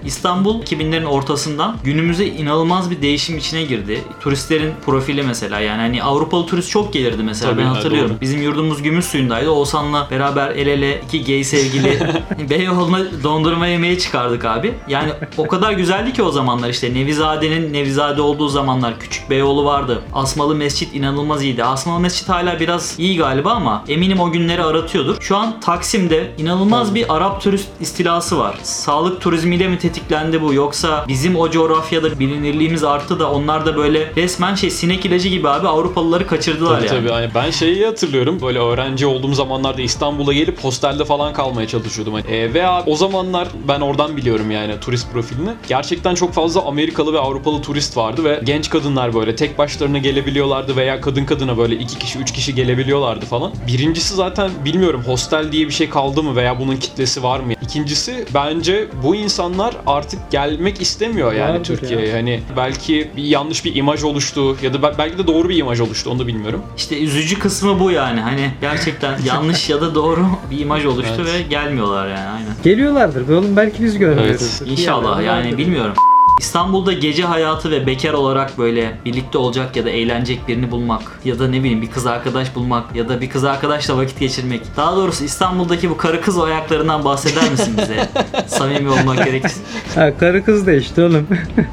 İstanbul 0.05 0.63
2000'lerin 0.63 1.05
ortasından 1.05 1.77
günümüze 1.85 2.27
inanılmaz 2.27 2.91
bir 2.91 3.03
değişim 3.03 3.39
içine 3.39 3.63
girdi. 3.63 4.01
Turistlerin 4.21 4.73
profili 4.87 5.23
mesela 5.23 5.61
yani 5.61 5.81
hani 5.81 6.03
Avrupalı 6.03 6.47
turist 6.47 6.71
çok 6.71 6.93
gelirdi 6.93 7.23
mesela 7.23 7.51
Tabii, 7.51 7.61
ben 7.61 7.67
ha, 7.67 7.77
hatırlıyorum. 7.77 8.11
doğru. 8.11 8.21
Bizim 8.21 8.43
yurdumuz 8.43 8.83
gümüş 8.83 9.05
suyundaydı. 9.05 9.51
Oğuzhan'la 9.51 10.09
beraber 10.11 10.51
el 10.51 10.67
ele 10.67 11.01
iki 11.01 11.25
gay 11.25 11.45
sevgili 11.45 11.99
Beyoğlu'na 12.51 13.01
dondurma 13.23 13.67
yemeye 13.67 13.99
çıkardık 13.99 14.45
abi. 14.45 14.75
Yani 14.89 15.13
o 15.39 15.49
kadar 15.49 15.73
güzeldi 15.73 16.13
ki 16.13 16.23
o 16.23 16.31
zamanlar 16.31 16.69
işte 16.69 16.95
Nevizade'nin 16.95 17.73
Nevizade 17.73 18.23
olduğu 18.23 18.49
zamanlar 18.49 18.99
küçük 19.01 19.31
Beyoğlu 19.31 19.65
vardı. 19.65 20.03
Asmalı 20.13 20.55
Mescit 20.55 20.95
inanılmaz 20.95 21.43
iyiydi. 21.43 21.65
Asmalı 21.65 22.01
Mescit 22.01 22.29
hala 22.29 22.61
biraz 22.61 22.95
iyi 22.99 23.17
galiba 23.17 23.51
ama 23.51 23.85
eminim 23.89 24.21
o 24.21 24.33
günleri 24.33 24.63
aratıyordur. 24.63 25.17
Şu 25.21 25.37
an 25.37 25.61
Taksim'de 25.61 26.31
inanılmaz 26.39 26.95
bir 26.95 27.17
Arap 27.17 27.43
turist 27.43 27.69
istilası 27.81 28.39
var. 28.39 28.59
Sağlık 28.63 29.21
turizmiyle 29.21 29.69
mi 29.69 29.79
tetiklendi 29.93 30.43
bu 30.43 30.55
yoksa 30.55 31.05
bizim 31.09 31.37
o 31.37 31.51
coğrafyada 31.51 32.19
bilinirliğimiz 32.19 32.85
arttı 32.85 33.21
da 33.21 33.31
onlar 33.33 33.67
da 33.67 33.77
böyle 33.77 34.13
resmen 34.17 34.55
şey 34.55 34.71
sinek 34.71 35.07
ilacı 35.07 35.29
gibi 35.29 35.49
abi 35.49 35.69
Avrupalıları 35.69 36.27
kaçırdılar 36.27 36.77
Tabii 36.77 36.87
yani. 36.87 36.99
tabii. 36.99 37.11
Hani 37.11 37.31
ben 37.35 37.51
şeyi 37.51 37.87
hatırlıyorum. 37.87 38.39
Böyle 38.43 38.59
öğrenci 38.59 39.07
olduğum 39.07 39.35
zamanlarda 39.35 39.83
İstanbul'a 39.83 40.33
gelip 40.33 40.65
hostelde 40.65 41.05
falan 41.05 41.33
kalmaya 41.33 41.69
çalışıyordum. 41.69 42.15
Hani, 42.15 42.27
e, 42.27 42.55
veya 42.55 42.85
o 42.87 42.97
zamanlar 42.97 43.49
ben 43.69 43.81
oradan 43.81 44.17
biliyorum 44.17 44.51
yani 44.51 44.81
turist 44.81 45.13
profilini. 45.13 45.51
Gerçekten 45.69 46.15
çok 46.15 46.33
fazla 46.33 46.65
Amerikalı 46.65 47.13
ve 47.13 47.19
Avrupalı 47.19 47.63
turist 47.63 47.97
vardı 47.97 48.25
ve 48.25 48.41
genç 48.45 48.71
kadınlar 48.71 49.15
böyle 49.15 49.37
tek 49.37 49.59
başlarına 49.59 49.99
gelebiliyorlardı 49.99 50.77
veya 50.77 51.01
kadın 51.01 51.25
kadına 51.25 51.59
böyle 51.59 51.75
iki 51.75 51.99
kişi 51.99 52.19
üç 52.19 52.33
kişi 52.33 52.55
gelebiliyorlardı 52.55 53.27
falan. 53.27 53.53
Birincisi 53.67 54.15
zaten 54.15 54.51
bilmiyorum 54.65 55.03
hostel 55.07 55.53
diye 55.53 55.67
bir 55.67 55.73
şey 55.73 55.91
kaldı 55.91 56.23
mı 56.23 56.37
veya 56.37 56.61
bunun 56.61 56.77
kitlesi 56.77 57.23
var 57.23 57.41
mı? 57.41 57.53
İkincisi 57.63 58.25
bence 58.35 58.89
bu 59.03 59.15
insanlar 59.17 59.75
artık 59.87 60.31
gelmek 60.31 60.81
istemiyor 60.83 61.33
yani 61.33 61.53
Vardır 61.53 61.65
Türkiye'ye. 61.65 62.07
ya. 62.09 62.17
Hani 62.17 62.41
belki 62.57 63.11
bir 63.17 63.23
yanlış 63.25 63.65
bir 63.65 63.75
imaj 63.75 64.03
oluştu 64.05 64.57
ya 64.63 64.75
da 64.75 64.83
be- 64.83 64.95
belki 64.99 65.19
de 65.19 65.27
doğru 65.27 65.49
bir 65.49 65.57
imaj 65.57 65.81
oluştu 65.81 66.11
onu 66.11 66.19
da 66.19 66.27
bilmiyorum. 66.27 66.63
İşte 66.77 67.01
üzücü 67.01 67.39
kısmı 67.39 67.81
bu 67.81 67.91
yani. 67.91 68.21
Hani 68.21 68.51
gerçekten 68.61 69.19
yanlış 69.27 69.71
ya 69.71 69.81
da 69.81 69.95
doğru 69.95 70.27
bir 70.51 70.59
imaj 70.61 70.85
oluştu 70.87 71.15
Evet. 71.21 71.35
ve 71.35 71.43
gelmiyorlar 71.43 72.09
yani 72.09 72.29
aynen. 72.29 72.53
Geliyorlardır 72.65 73.29
oğlum 73.29 73.57
belki 73.57 73.85
biz 73.85 73.99
görmüyoruz. 73.99 74.61
İnşallah 74.67 75.23
yani 75.23 75.59
bilmiyorum. 75.59 75.95
İstanbul'da 76.41 76.93
gece 76.93 77.25
hayatı 77.25 77.71
ve 77.71 77.87
bekar 77.87 78.13
olarak 78.13 78.59
böyle 78.59 78.97
birlikte 79.05 79.39
olacak 79.39 79.77
ya 79.77 79.85
da 79.85 79.91
eğlenecek 79.91 80.49
birini 80.49 80.71
bulmak 80.71 81.03
ya 81.25 81.39
da 81.39 81.49
ne 81.49 81.59
bileyim 81.59 81.83
bir 81.83 81.91
kız 81.91 82.07
arkadaş 82.07 82.55
bulmak 82.55 82.97
ya 82.97 83.09
da 83.09 83.21
bir 83.21 83.31
kız 83.31 83.45
arkadaşla 83.45 83.97
vakit 83.97 84.21
geçirmek. 84.21 84.61
Daha 84.77 84.97
doğrusu 84.97 85.25
İstanbul'daki 85.25 85.91
bu 85.91 85.97
karı 85.97 86.21
kız 86.21 86.39
ayaklarından 86.39 87.05
bahseder 87.05 87.51
misin 87.51 87.75
bize? 87.79 88.09
Samimi 88.47 88.91
olmak 88.91 89.25
gerekirse. 89.25 89.61
Ha, 89.95 90.19
karı 90.19 90.45
kız 90.45 90.67
da 90.67 90.73
işte 90.73 91.05
oğlum. 91.05 91.27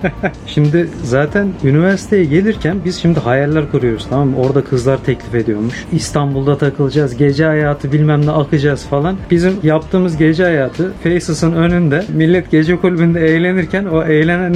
şimdi 0.47 0.89
zaten 1.03 1.53
üniversiteye 1.63 2.25
gelirken 2.25 2.77
biz 2.85 3.01
şimdi 3.01 3.19
hayaller 3.19 3.71
kuruyoruz 3.71 4.05
tamam 4.09 4.27
mı? 4.27 4.37
Orada 4.37 4.63
kızlar 4.63 4.97
teklif 5.03 5.35
ediyormuş. 5.35 5.85
İstanbul'da 5.91 6.57
takılacağız, 6.57 7.17
gece 7.17 7.45
hayatı 7.45 7.91
bilmem 7.91 8.25
ne 8.25 8.31
akacağız 8.31 8.85
falan. 8.85 9.17
Bizim 9.31 9.59
yaptığımız 9.63 10.17
gece 10.17 10.43
hayatı 10.43 10.93
Faces'ın 11.03 11.53
önünde 11.53 12.05
millet 12.13 12.51
gece 12.51 12.75
kulübünde 12.75 13.27
eğlenirken 13.27 13.85
o 13.85 14.03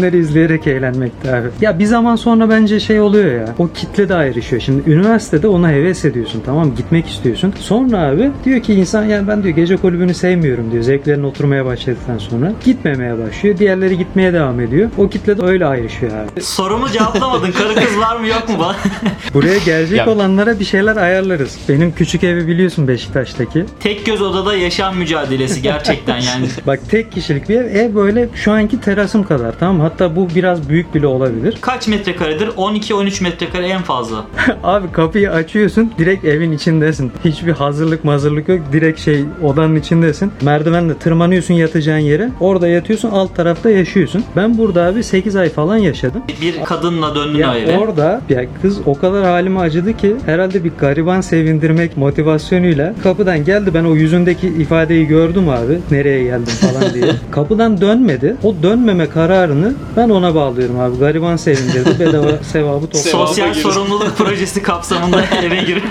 eğlenenleri 0.01 0.17
izleyerek 0.17 0.67
eğlenmekte 0.67 1.35
abi. 1.35 1.47
Ya 1.61 1.79
bir 1.79 1.85
zaman 1.85 2.15
sonra 2.15 2.49
bence 2.49 2.79
şey 2.79 3.01
oluyor 3.01 3.31
ya. 3.33 3.55
O 3.59 3.67
kitle 3.67 4.09
de 4.09 4.15
ayrışıyor. 4.15 4.61
Şimdi 4.61 4.89
üniversitede 4.91 5.47
ona 5.47 5.69
heves 5.69 6.05
ediyorsun 6.05 6.41
tamam? 6.45 6.75
Gitmek 6.75 7.07
istiyorsun. 7.07 7.53
Sonra 7.59 7.97
abi 7.99 8.31
diyor 8.45 8.61
ki 8.61 8.73
insan 8.73 9.03
yani 9.03 9.27
ben 9.27 9.43
diyor 9.43 9.55
gece 9.55 9.77
kulübünü 9.77 10.13
sevmiyorum 10.13 10.71
diyor. 10.71 10.83
Zevklerin 10.83 11.23
oturmaya 11.23 11.65
başladıktan 11.65 12.17
sonra. 12.17 12.51
Gitmemeye 12.65 13.17
başlıyor. 13.17 13.57
Diğerleri 13.57 13.97
gitmeye 13.97 14.33
devam 14.33 14.59
ediyor. 14.59 14.89
O 14.97 15.09
kitle 15.09 15.37
de 15.37 15.45
öyle 15.45 15.65
ayrışıyor 15.65 16.11
abi. 16.11 16.41
Sorumu 16.43 16.89
cevaplamadın. 16.89 17.51
Karı 17.51 17.75
kız 17.75 17.97
var 17.99 18.15
mı 18.19 18.27
yok 18.27 18.49
mu? 18.49 18.55
bana? 18.59 18.75
Buraya 19.33 19.57
gelecek 19.57 19.97
Ya- 19.97 20.09
olanlara 20.09 20.59
bir 20.59 20.65
şeyler 20.65 20.95
ayarlarız. 20.95 21.57
Benim 21.69 21.91
küçük 21.91 22.23
evi 22.23 22.47
biliyorsun 22.47 22.87
Beşiktaş'taki. 22.87 23.65
Tek 23.79 24.05
göz 24.05 24.21
odada 24.21 24.55
yaşam 24.55 24.97
mücadelesi 24.97 25.61
gerçekten 25.61 26.19
yani. 26.19 26.47
Bak 26.67 26.79
tek 26.89 27.11
kişilik 27.11 27.49
bir 27.49 27.55
ev. 27.55 27.61
Ev 27.81 27.95
böyle 27.95 28.29
şu 28.35 28.51
anki 28.51 28.81
terasım 28.81 29.23
kadar 29.23 29.53
tamam 29.59 29.75
mı? 29.75 29.83
Hatta 29.91 30.15
bu 30.15 30.27
biraz 30.35 30.69
büyük 30.69 30.95
bile 30.95 31.07
olabilir. 31.07 31.57
Kaç 31.61 31.87
metrekaredir? 31.87 32.47
12-13 32.47 33.23
metrekare 33.23 33.67
en 33.67 33.81
fazla. 33.81 34.25
Abi 34.63 34.91
kapıyı 34.91 35.31
açıyorsun 35.31 35.91
direkt 35.97 36.25
evin 36.25 36.51
içindesin. 36.51 37.11
Hiçbir 37.25 37.51
hazırlık 37.51 38.03
mazırlık 38.03 38.49
yok. 38.49 38.59
Direkt 38.71 38.99
şey 38.99 39.23
odanın 39.43 39.75
içindesin. 39.75 40.31
Merdivenle 40.41 40.93
tırmanıyorsun 40.97 41.53
yatacağın 41.53 41.97
yere. 41.99 42.29
Orada 42.39 42.67
yatıyorsun 42.67 43.09
alt 43.09 43.35
tarafta 43.35 43.69
yaşıyorsun. 43.69 44.23
Ben 44.35 44.57
burada 44.57 44.83
abi 44.83 45.03
8 45.03 45.35
ay 45.35 45.49
falan 45.49 45.77
yaşadım. 45.77 46.21
Bir 46.41 46.63
kadınla 46.63 47.15
döndün 47.15 47.39
Ya 47.39 47.47
ayrı. 47.49 47.77
orada 47.77 48.21
ya 48.29 48.45
kız 48.61 48.79
o 48.85 48.99
kadar 48.99 49.25
halime 49.25 49.59
acıdı 49.59 49.97
ki 49.97 50.15
herhalde 50.25 50.63
bir 50.63 50.71
gariban 50.79 51.21
sevindirmek 51.21 51.97
motivasyonuyla 51.97 52.93
kapıdan 53.03 53.45
geldi 53.45 53.71
ben 53.73 53.83
o 53.83 53.95
yüzündeki 53.95 54.47
ifadeyi 54.47 55.07
gördüm 55.07 55.49
abi 55.49 55.79
nereye 55.91 56.23
geldim 56.23 56.53
falan 56.61 56.93
diye. 56.93 57.05
Kapıdan 57.31 57.81
dönmedi. 57.81 58.35
O 58.43 58.55
dönmeme 58.63 59.09
kararını 59.09 59.73
ben 59.97 60.09
ona 60.09 60.35
bağlıyorum 60.35 60.79
abi. 60.79 60.97
Gariban 60.97 61.35
sevindirdi 61.35 61.99
bedava 61.99 62.37
sevabı 62.43 62.81
topladı. 62.81 63.03
Sosyal 63.03 63.53
gir. 63.53 63.61
sorumluluk 63.61 64.17
projesi 64.17 64.63
kapsamında 64.63 65.25
eve 65.43 65.61
gir. 65.63 65.83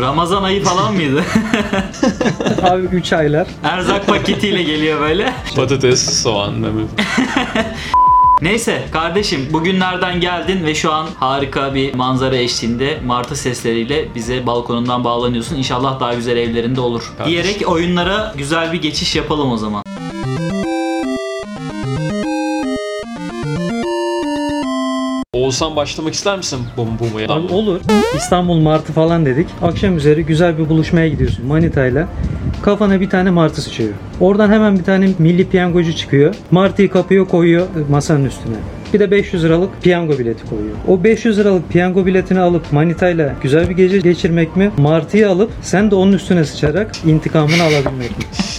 Ramazan 0.00 0.42
ayı 0.42 0.62
falan 0.64 0.94
mıydı? 0.94 1.24
abi 2.62 2.82
3 2.82 3.12
aylar. 3.12 3.46
Erzak 3.64 4.06
paketiyle 4.06 4.62
geliyor 4.62 5.00
böyle. 5.00 5.32
Patates, 5.56 6.22
soğan, 6.22 6.54
meme. 6.54 6.82
Neyse 8.42 8.82
kardeşim 8.92 9.48
bugünlerden 9.52 10.20
geldin 10.20 10.64
ve 10.64 10.74
şu 10.74 10.92
an 10.92 11.06
harika 11.20 11.74
bir 11.74 11.94
manzara 11.94 12.36
eşliğinde 12.36 12.98
martı 13.06 13.36
sesleriyle 13.36 14.14
bize 14.14 14.46
balkonundan 14.46 15.04
bağlanıyorsun. 15.04 15.56
İnşallah 15.56 16.00
daha 16.00 16.14
güzel 16.14 16.36
evlerinde 16.36 16.80
olur. 16.80 17.12
Kardeşim. 17.18 17.42
Diyerek 17.44 17.68
oyunlara 17.68 18.34
güzel 18.36 18.72
bir 18.72 18.82
geçiş 18.82 19.16
yapalım 19.16 19.52
o 19.52 19.56
zaman. 19.56 19.82
Oğuzhan 25.48 25.76
başlamak 25.76 26.14
ister 26.14 26.36
misin 26.36 26.58
bum 26.76 26.88
bumu 26.98 27.20
ya? 27.20 27.28
Abi 27.28 27.52
olur. 27.52 27.80
İstanbul 28.16 28.60
Martı 28.60 28.92
falan 28.92 29.26
dedik. 29.26 29.46
Akşam 29.62 29.96
üzeri 29.96 30.24
güzel 30.24 30.58
bir 30.58 30.68
buluşmaya 30.68 31.08
gidiyorsun 31.08 31.46
Manita'yla. 31.46 32.08
Kafana 32.62 33.00
bir 33.00 33.10
tane 33.10 33.30
martı 33.30 33.62
sıçıyor. 33.62 33.90
Oradan 34.20 34.50
hemen 34.50 34.78
bir 34.78 34.84
tane 34.84 35.08
milli 35.18 35.48
piyangocu 35.48 35.96
çıkıyor. 35.96 36.34
Martıyı 36.50 36.90
kapıyor 36.90 37.28
koyuyor 37.28 37.66
masanın 37.90 38.24
üstüne. 38.24 38.56
Bir 38.94 39.00
de 39.00 39.10
500 39.10 39.44
liralık 39.44 39.82
piyango 39.82 40.18
bileti 40.18 40.46
koyuyor. 40.48 40.76
O 40.88 41.04
500 41.04 41.38
liralık 41.38 41.70
piyango 41.70 42.06
biletini 42.06 42.40
alıp 42.40 42.72
manitayla 42.72 43.34
güzel 43.42 43.68
bir 43.68 43.76
gece 43.76 43.98
geçirmek 43.98 44.56
mi? 44.56 44.70
Martıyı 44.78 45.30
alıp 45.30 45.50
sen 45.62 45.90
de 45.90 45.94
onun 45.94 46.12
üstüne 46.12 46.44
sıçarak 46.44 46.92
intikamını 47.06 47.62
alabilmek 47.62 48.18
mi? 48.18 48.24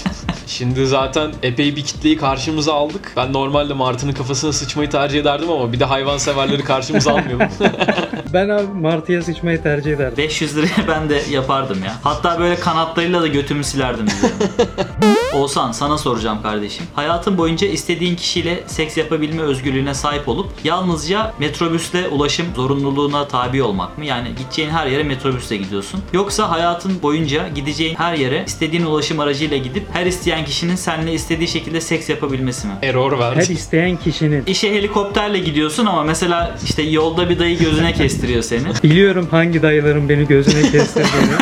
Şimdi 0.60 0.88
zaten 0.88 1.32
epey 1.44 1.76
bir 1.76 1.84
kitleyi 1.84 2.18
karşımıza 2.18 2.74
aldık. 2.74 3.14
Ben 3.18 3.34
normalde 3.34 3.74
Martı'nın 3.74 4.12
kafasına 4.12 4.54
sıçmayı 4.54 4.90
tercih 4.90 5.20
ederdim 5.20 5.50
ama 5.52 5.74
bir 5.74 5.80
de 5.80 5.86
hayvanseverleri 5.86 6.64
karşımıza 6.64 7.12
almayalım. 7.12 7.50
Ben 8.34 8.50
abi 8.50 8.68
martıya 8.82 9.22
sıçmayı 9.22 9.64
tercih 9.64 9.92
ederdim. 9.94 10.18
500 10.18 10.58
liraya 10.58 10.88
ben 10.88 11.10
de 11.10 11.22
yapardım 11.32 11.84
ya. 11.84 11.96
Hatta 12.04 12.40
böyle 12.40 12.56
kanatlarıyla 12.56 13.22
da 13.22 13.28
götümü 13.28 13.64
silerdim. 13.64 14.06
Oğuzhan 15.34 15.72
sana 15.72 15.98
soracağım 15.98 16.42
kardeşim. 16.42 16.86
Hayatın 16.96 17.38
boyunca 17.38 17.68
istediğin 17.68 18.16
kişiyle 18.16 18.64
seks 18.68 18.98
yapabilme 18.98 19.42
özgürlüğüne 19.42 19.94
sahip 19.94 20.28
olup 20.30 20.50
yalnızca 20.64 21.34
metrobüsle 21.40 22.08
ulaşım 22.08 22.46
zorunluluğuna 22.56 23.28
tabi 23.28 23.64
olmak 23.64 23.98
mı? 23.98 24.06
Yani 24.06 24.28
gideceğin 24.38 24.70
her 24.70 24.88
yere 24.88 25.04
metrobüsle 25.04 25.58
gidiyorsun. 25.58 26.02
Yoksa 26.14 26.50
hayatın 26.52 27.02
boyunca 27.02 27.48
gideceğin 27.48 27.96
her 27.96 28.14
yere 28.14 28.44
istediğin 28.48 28.86
ulaşım 28.86 29.20
aracıyla 29.20 29.58
gidip 29.58 29.84
her 29.94 30.06
isteyen 30.06 30.46
kişinin 30.46 30.76
seninle 30.76 31.14
istediği 31.14 31.48
şekilde 31.48 31.82
seks 31.82 32.10
yapabilmesi 32.10 32.68
mi? 32.68 32.74
Error 32.82 33.12
Her 33.12 33.20
verdi. 33.20 33.54
isteyen 33.54 33.98
kişinin 33.98 34.44
İşe 34.48 34.74
helikopterle 34.76 35.40
gidiyorsun 35.40 35.86
ama 35.86 36.04
mesela 36.04 36.56
işte 36.66 36.82
yolda 36.82 37.30
bir 37.30 37.40
dayı 37.40 37.60
gözüne 37.60 37.94
kestiriyor 38.20 38.44
seni. 38.44 38.62
Biliyorum 38.84 39.28
hangi 39.32 39.62
dayıların 39.62 40.10
beni 40.10 40.28
gözüne 40.28 40.72
kestirdiğini. 40.72 41.34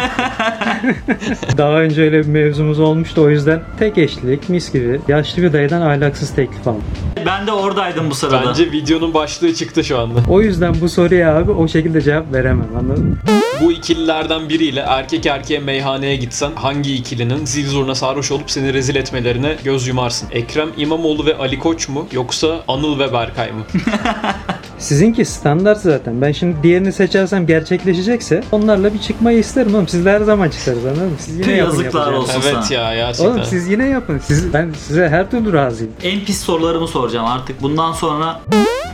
Daha 1.57 1.81
önce 1.81 2.01
öyle 2.01 2.19
bir 2.19 2.27
mevzumuz 2.27 2.79
olmuştu 2.79 3.21
o 3.21 3.29
yüzden 3.29 3.61
tek 3.79 3.97
eşlilik 3.97 4.49
mis 4.49 4.73
gibi 4.73 4.99
yaşlı 5.07 5.43
bir 5.43 5.53
dayıdan 5.53 5.81
ahlaksız 5.81 6.35
teklif 6.35 6.67
aldım. 6.67 6.83
Ben 7.25 7.47
de 7.47 7.51
oradaydım 7.51 8.09
bu 8.09 8.15
sırada. 8.15 8.43
Bence 8.47 8.71
videonun 8.71 9.13
başlığı 9.13 9.53
çıktı 9.53 9.83
şu 9.83 9.99
anda. 9.99 10.19
O 10.29 10.41
yüzden 10.41 10.75
bu 10.81 10.89
soruya 10.89 11.37
abi 11.37 11.51
o 11.51 11.67
şekilde 11.67 12.01
cevap 12.01 12.33
veremem 12.33 12.67
anladın 12.79 13.05
mı? 13.05 13.17
Bu 13.61 13.71
ikililerden 13.71 14.49
biriyle 14.49 14.79
erkek 14.79 15.25
erkeğe 15.25 15.59
meyhaneye 15.59 16.15
gitsen 16.15 16.51
hangi 16.55 16.95
ikilinin 16.95 17.45
zil 17.45 17.69
zurna 17.69 17.95
sarhoş 17.95 18.31
olup 18.31 18.51
seni 18.51 18.73
rezil 18.73 18.95
etmelerine 18.95 19.55
göz 19.63 19.87
yumarsın? 19.87 20.29
Ekrem 20.31 20.69
İmamoğlu 20.77 21.25
ve 21.25 21.37
Ali 21.37 21.59
Koç 21.59 21.89
mu 21.89 22.07
yoksa 22.11 22.63
Anıl 22.67 22.99
ve 22.99 23.13
Berkay 23.13 23.51
mı? 23.51 23.63
Sizinki 24.79 25.25
standart 25.25 25.77
zaten. 25.81 26.21
Ben 26.21 26.31
şimdi 26.31 26.55
diğerini 26.63 26.93
seçersem 26.93 27.47
gerçekleşecekse 27.47 28.43
onlarla 28.51 28.93
bir 28.93 28.99
çıkmayı 28.99 29.39
isterim 29.39 29.75
oğlum. 29.75 29.87
Siz 29.87 30.05
de 30.05 30.11
her 30.11 30.21
zaman 30.21 30.49
çıkarız 30.49 30.85
anladın 30.85 31.03
mı? 31.03 31.11
Siz 31.19 31.35
yine 31.35 31.45
Tüh, 31.45 31.57
yapın 31.57 31.77
yazıklar 31.77 32.11
yapacağınızı. 32.13 32.37
olsun. 32.37 32.49
evet 32.53 32.63
sana. 32.65 32.77
ya 32.77 32.95
gerçekten. 32.95 33.31
Oğlum 33.31 33.43
siz 33.43 33.67
yine 33.67 33.85
yapın. 33.87 34.17
Siz, 34.17 34.53
ben 34.53 34.71
size 34.87 35.09
her 35.09 35.31
türlü 35.31 35.53
razıyım. 35.53 35.93
En 36.03 36.19
pis 36.25 36.39
sorularımı 36.41 36.87
soracağım 36.87 37.25
artık. 37.25 37.61
Bundan 37.61 37.91
sonra 37.93 38.39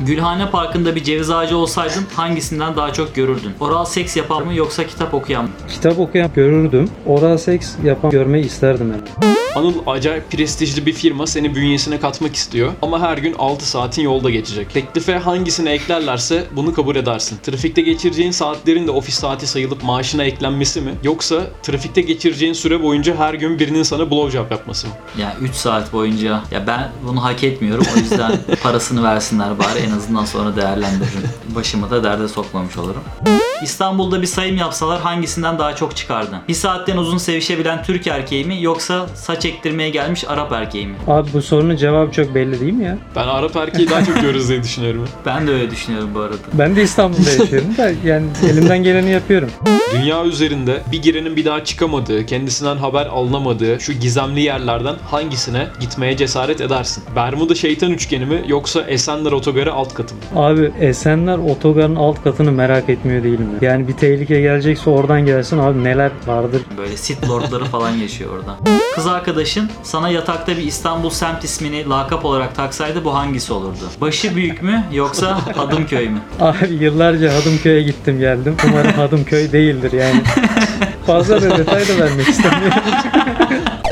Gülhane 0.02 0.50
Parkı'nda 0.50 0.96
bir 0.96 1.04
ceviz 1.04 1.30
ağacı 1.30 1.58
olsaydın 1.58 2.04
hangisinden 2.16 2.76
daha 2.76 2.94
çok 2.94 3.16
görürdün? 3.16 3.52
Oral 3.60 3.86
seks 3.86 4.18
yapan 4.18 4.46
mı 4.46 4.54
yoksa 4.54 4.88
kitap 4.88 5.14
okuyan 5.14 5.44
mı? 5.44 5.50
Kitap 5.70 6.00
okuyan 6.00 6.30
görürdüm. 6.36 6.90
Oral 7.06 7.38
seks 7.38 7.72
yapan 7.84 8.12
görmeyi 8.12 8.46
isterdim 8.46 8.92
yani. 8.92 9.34
Anıl 9.56 9.74
acayip 9.88 10.32
prestijli 10.32 10.86
bir 10.86 10.94
firma 10.94 11.28
seni 11.28 11.56
bünyesine 11.56 12.00
katmak 12.00 12.36
istiyor 12.36 12.72
ama 12.82 13.02
her 13.02 13.18
gün 13.18 13.36
6 13.40 13.66
saatin 13.66 14.02
yolda 14.02 14.30
geçecek. 14.30 14.74
Teklife 14.74 15.18
hangisini 15.18 15.70
eklerlerse 15.70 16.48
bunu 16.52 16.74
kabul 16.74 16.96
edersin. 16.96 17.38
Trafikte 17.44 17.82
geçireceğin 17.82 18.32
saatlerin 18.32 18.88
de 18.88 18.92
ofis 18.92 19.16
saati 19.16 19.48
sayılıp 19.48 19.84
maaşına 19.84 20.24
eklenmesi 20.24 20.82
mi? 20.82 20.94
Yoksa 21.04 21.42
trafikte 21.64 22.02
geçireceğin 22.02 22.54
süre 22.54 22.84
boyunca 22.84 23.16
her 23.16 23.34
gün 23.34 23.60
birinin 23.60 23.84
sana 23.84 24.12
blowjob 24.12 24.52
yapması 24.52 24.88
mı? 24.88 24.94
Ya 25.18 25.36
3 25.42 25.56
saat 25.56 25.94
boyunca 25.94 26.42
ya 26.52 26.68
ben 26.68 26.92
bunu 27.08 27.24
hak 27.24 27.44
etmiyorum 27.44 27.86
o 27.96 28.00
yüzden 28.00 28.32
parasını 28.64 29.04
versinler 29.04 29.60
bari 29.60 29.80
en 29.88 29.92
azından 29.92 30.26
sonra 30.26 30.56
değerlendiririm. 30.56 31.30
Başımı 31.56 31.90
da 31.92 32.04
derde 32.04 32.28
sokmamış 32.28 32.78
olurum. 32.78 33.04
İstanbul'da 33.64 34.22
bir 34.22 34.28
sayım 34.28 34.58
yapsalar 34.58 35.02
hangisinden 35.02 35.60
daha 35.60 35.76
çok 35.76 35.96
çıkardın? 35.96 36.38
Bir 36.48 36.54
saatten 36.54 36.98
uzun 36.98 37.18
sevişebilen 37.18 37.84
Türk 37.84 38.08
erkeği 38.08 38.46
mi 38.46 38.62
yoksa 38.64 39.08
saç 39.16 39.46
ektirmeye 39.46 39.90
gelmiş 39.90 40.24
Arap 40.28 40.52
erkeği 40.52 40.88
mi? 40.88 40.96
Abi 41.08 41.30
bu 41.34 41.42
sorunun 41.42 41.76
cevabı 41.76 42.12
çok 42.12 42.36
belli 42.36 42.60
değil 42.60 42.74
mi 42.74 42.84
ya? 42.86 42.98
Ben 43.16 43.28
Arap 43.28 43.56
erkeği 43.56 43.90
daha 43.90 44.06
çok 44.06 44.16
görürüz 44.22 44.50
diye 44.50 44.64
düşünüyorum. 44.64 45.08
Ben 45.26 45.48
de 45.48 45.52
öyle 45.52 45.72
düşünüyorum 45.72 46.10
bu 46.16 46.20
arada. 46.20 46.38
Ben 46.54 46.76
de 46.76 46.84
İstanbul'da 46.84 47.30
yaşıyorum 47.40 47.78
da 47.78 47.92
yani 48.06 48.26
elimden 48.50 48.84
geleni 48.84 49.10
yapıyorum. 49.10 49.50
Dünya 49.94 50.26
üzerinde 50.26 50.82
bir 50.92 51.02
girenin 51.02 51.36
bir 51.36 51.46
daha 51.46 51.64
çıkamadığı, 51.66 52.26
kendisinden 52.26 52.78
haber 52.78 53.06
alınamadığı 53.06 53.80
şu 53.80 53.94
gizemli 53.94 54.42
yerlerden 54.42 54.96
hangisine 55.12 55.68
gitmeye 55.80 56.18
cesaret 56.18 56.62
edersin? 56.62 57.04
Bermuda 57.16 57.56
şeytan 57.56 57.92
üçgeni 57.92 58.26
mi 58.26 58.44
yoksa 58.48 58.82
Esenler 58.82 59.32
Otogarı 59.32 59.74
alt 59.74 59.94
katı 59.94 60.16
mı? 60.16 60.22
Abi 60.36 60.72
Esenler 60.80 61.38
otogarın 61.38 61.96
alt 61.96 62.24
katını 62.24 62.52
merak 62.52 62.90
etmiyor 62.90 63.24
değilim 63.24 63.48
ya. 63.62 63.70
Yani 63.72 63.88
bir 63.88 63.94
tehlike 63.94 64.42
gelecekse 64.42 64.90
oradan 64.90 65.26
gelsin 65.26 65.58
abi 65.58 65.84
neler 65.84 66.12
vardır. 66.28 66.62
Böyle 66.78 66.98
sit 66.98 67.30
lordları 67.30 67.66
falan 67.66 67.92
yaşıyor 67.92 68.30
orada. 68.38 68.58
Kız 68.96 69.08
arkadaşın 69.08 69.70
sana 69.84 70.10
yatakta 70.10 70.52
bir 70.58 70.64
İstanbul 70.64 71.10
semt 71.10 71.44
ismini 71.44 71.90
lakap 71.90 72.26
olarak 72.26 72.56
taksaydı 72.56 73.06
bu 73.06 73.14
hangisi 73.16 73.54
olurdu? 73.54 73.78
Başı 74.02 74.36
büyük 74.36 74.62
mü 74.62 74.84
yoksa 74.92 75.40
Hadımköy 75.56 76.10
mü? 76.10 76.20
Abi 76.40 76.74
yıllarca 76.74 77.34
Hadımköy'e 77.34 77.82
gittim 77.82 78.20
geldim. 78.20 78.56
Umarım 78.70 78.92
Hadımköy 78.92 79.52
değildir 79.84 79.98
yani. 79.98 80.22
Fazla 81.06 81.42
da 81.42 81.58
detay 81.58 81.88
da 81.88 81.98
vermek 81.98 82.28
istemiyorum. 82.28 82.78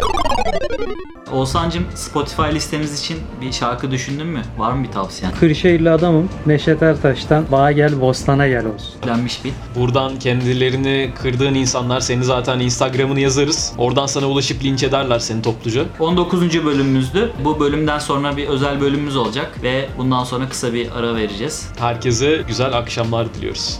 Oğuzhan'cım 1.32 1.86
Spotify 1.96 2.56
listemiz 2.56 3.00
için 3.00 3.18
bir 3.42 3.52
şarkı 3.52 3.92
düşündün 3.92 4.28
mü? 4.28 4.42
Var 4.58 4.72
mı 4.72 4.84
bir 4.84 4.92
tavsiyen? 4.92 5.34
Kırşehirli 5.40 5.90
adamım. 5.90 6.30
Neşet 6.46 6.84
Ertaş'tan 6.84 7.46
Bağ 7.52 7.72
gel 7.72 8.02
Bostan'a 8.02 8.48
gel 8.48 8.66
olsun. 8.66 8.94
Denmiş 9.08 9.46
bir. 9.46 9.52
Buradan 9.76 10.20
kendilerini 10.20 11.12
kırdığın 11.22 11.54
insanlar 11.54 12.00
seni 12.00 12.24
zaten 12.24 12.60
Instagram'ını 12.60 13.20
yazarız. 13.20 13.74
Oradan 13.78 14.06
sana 14.06 14.26
ulaşıp 14.26 14.64
linç 14.64 14.84
ederler 14.84 15.20
seni 15.20 15.42
topluca. 15.42 15.86
19. 16.00 16.66
bölümümüzdü. 16.66 17.32
Bu 17.46 17.60
bölümden 17.60 18.00
sonra 18.00 18.38
bir 18.38 18.48
özel 18.48 18.82
bölümümüz 18.82 19.16
olacak 19.16 19.52
ve 19.64 19.90
bundan 19.98 20.24
sonra 20.24 20.50
kısa 20.50 20.74
bir 20.74 20.92
ara 21.00 21.16
vereceğiz. 21.16 21.70
Herkese 21.80 22.42
güzel 22.48 22.78
akşamlar 22.78 23.34
diliyoruz. 23.34 23.80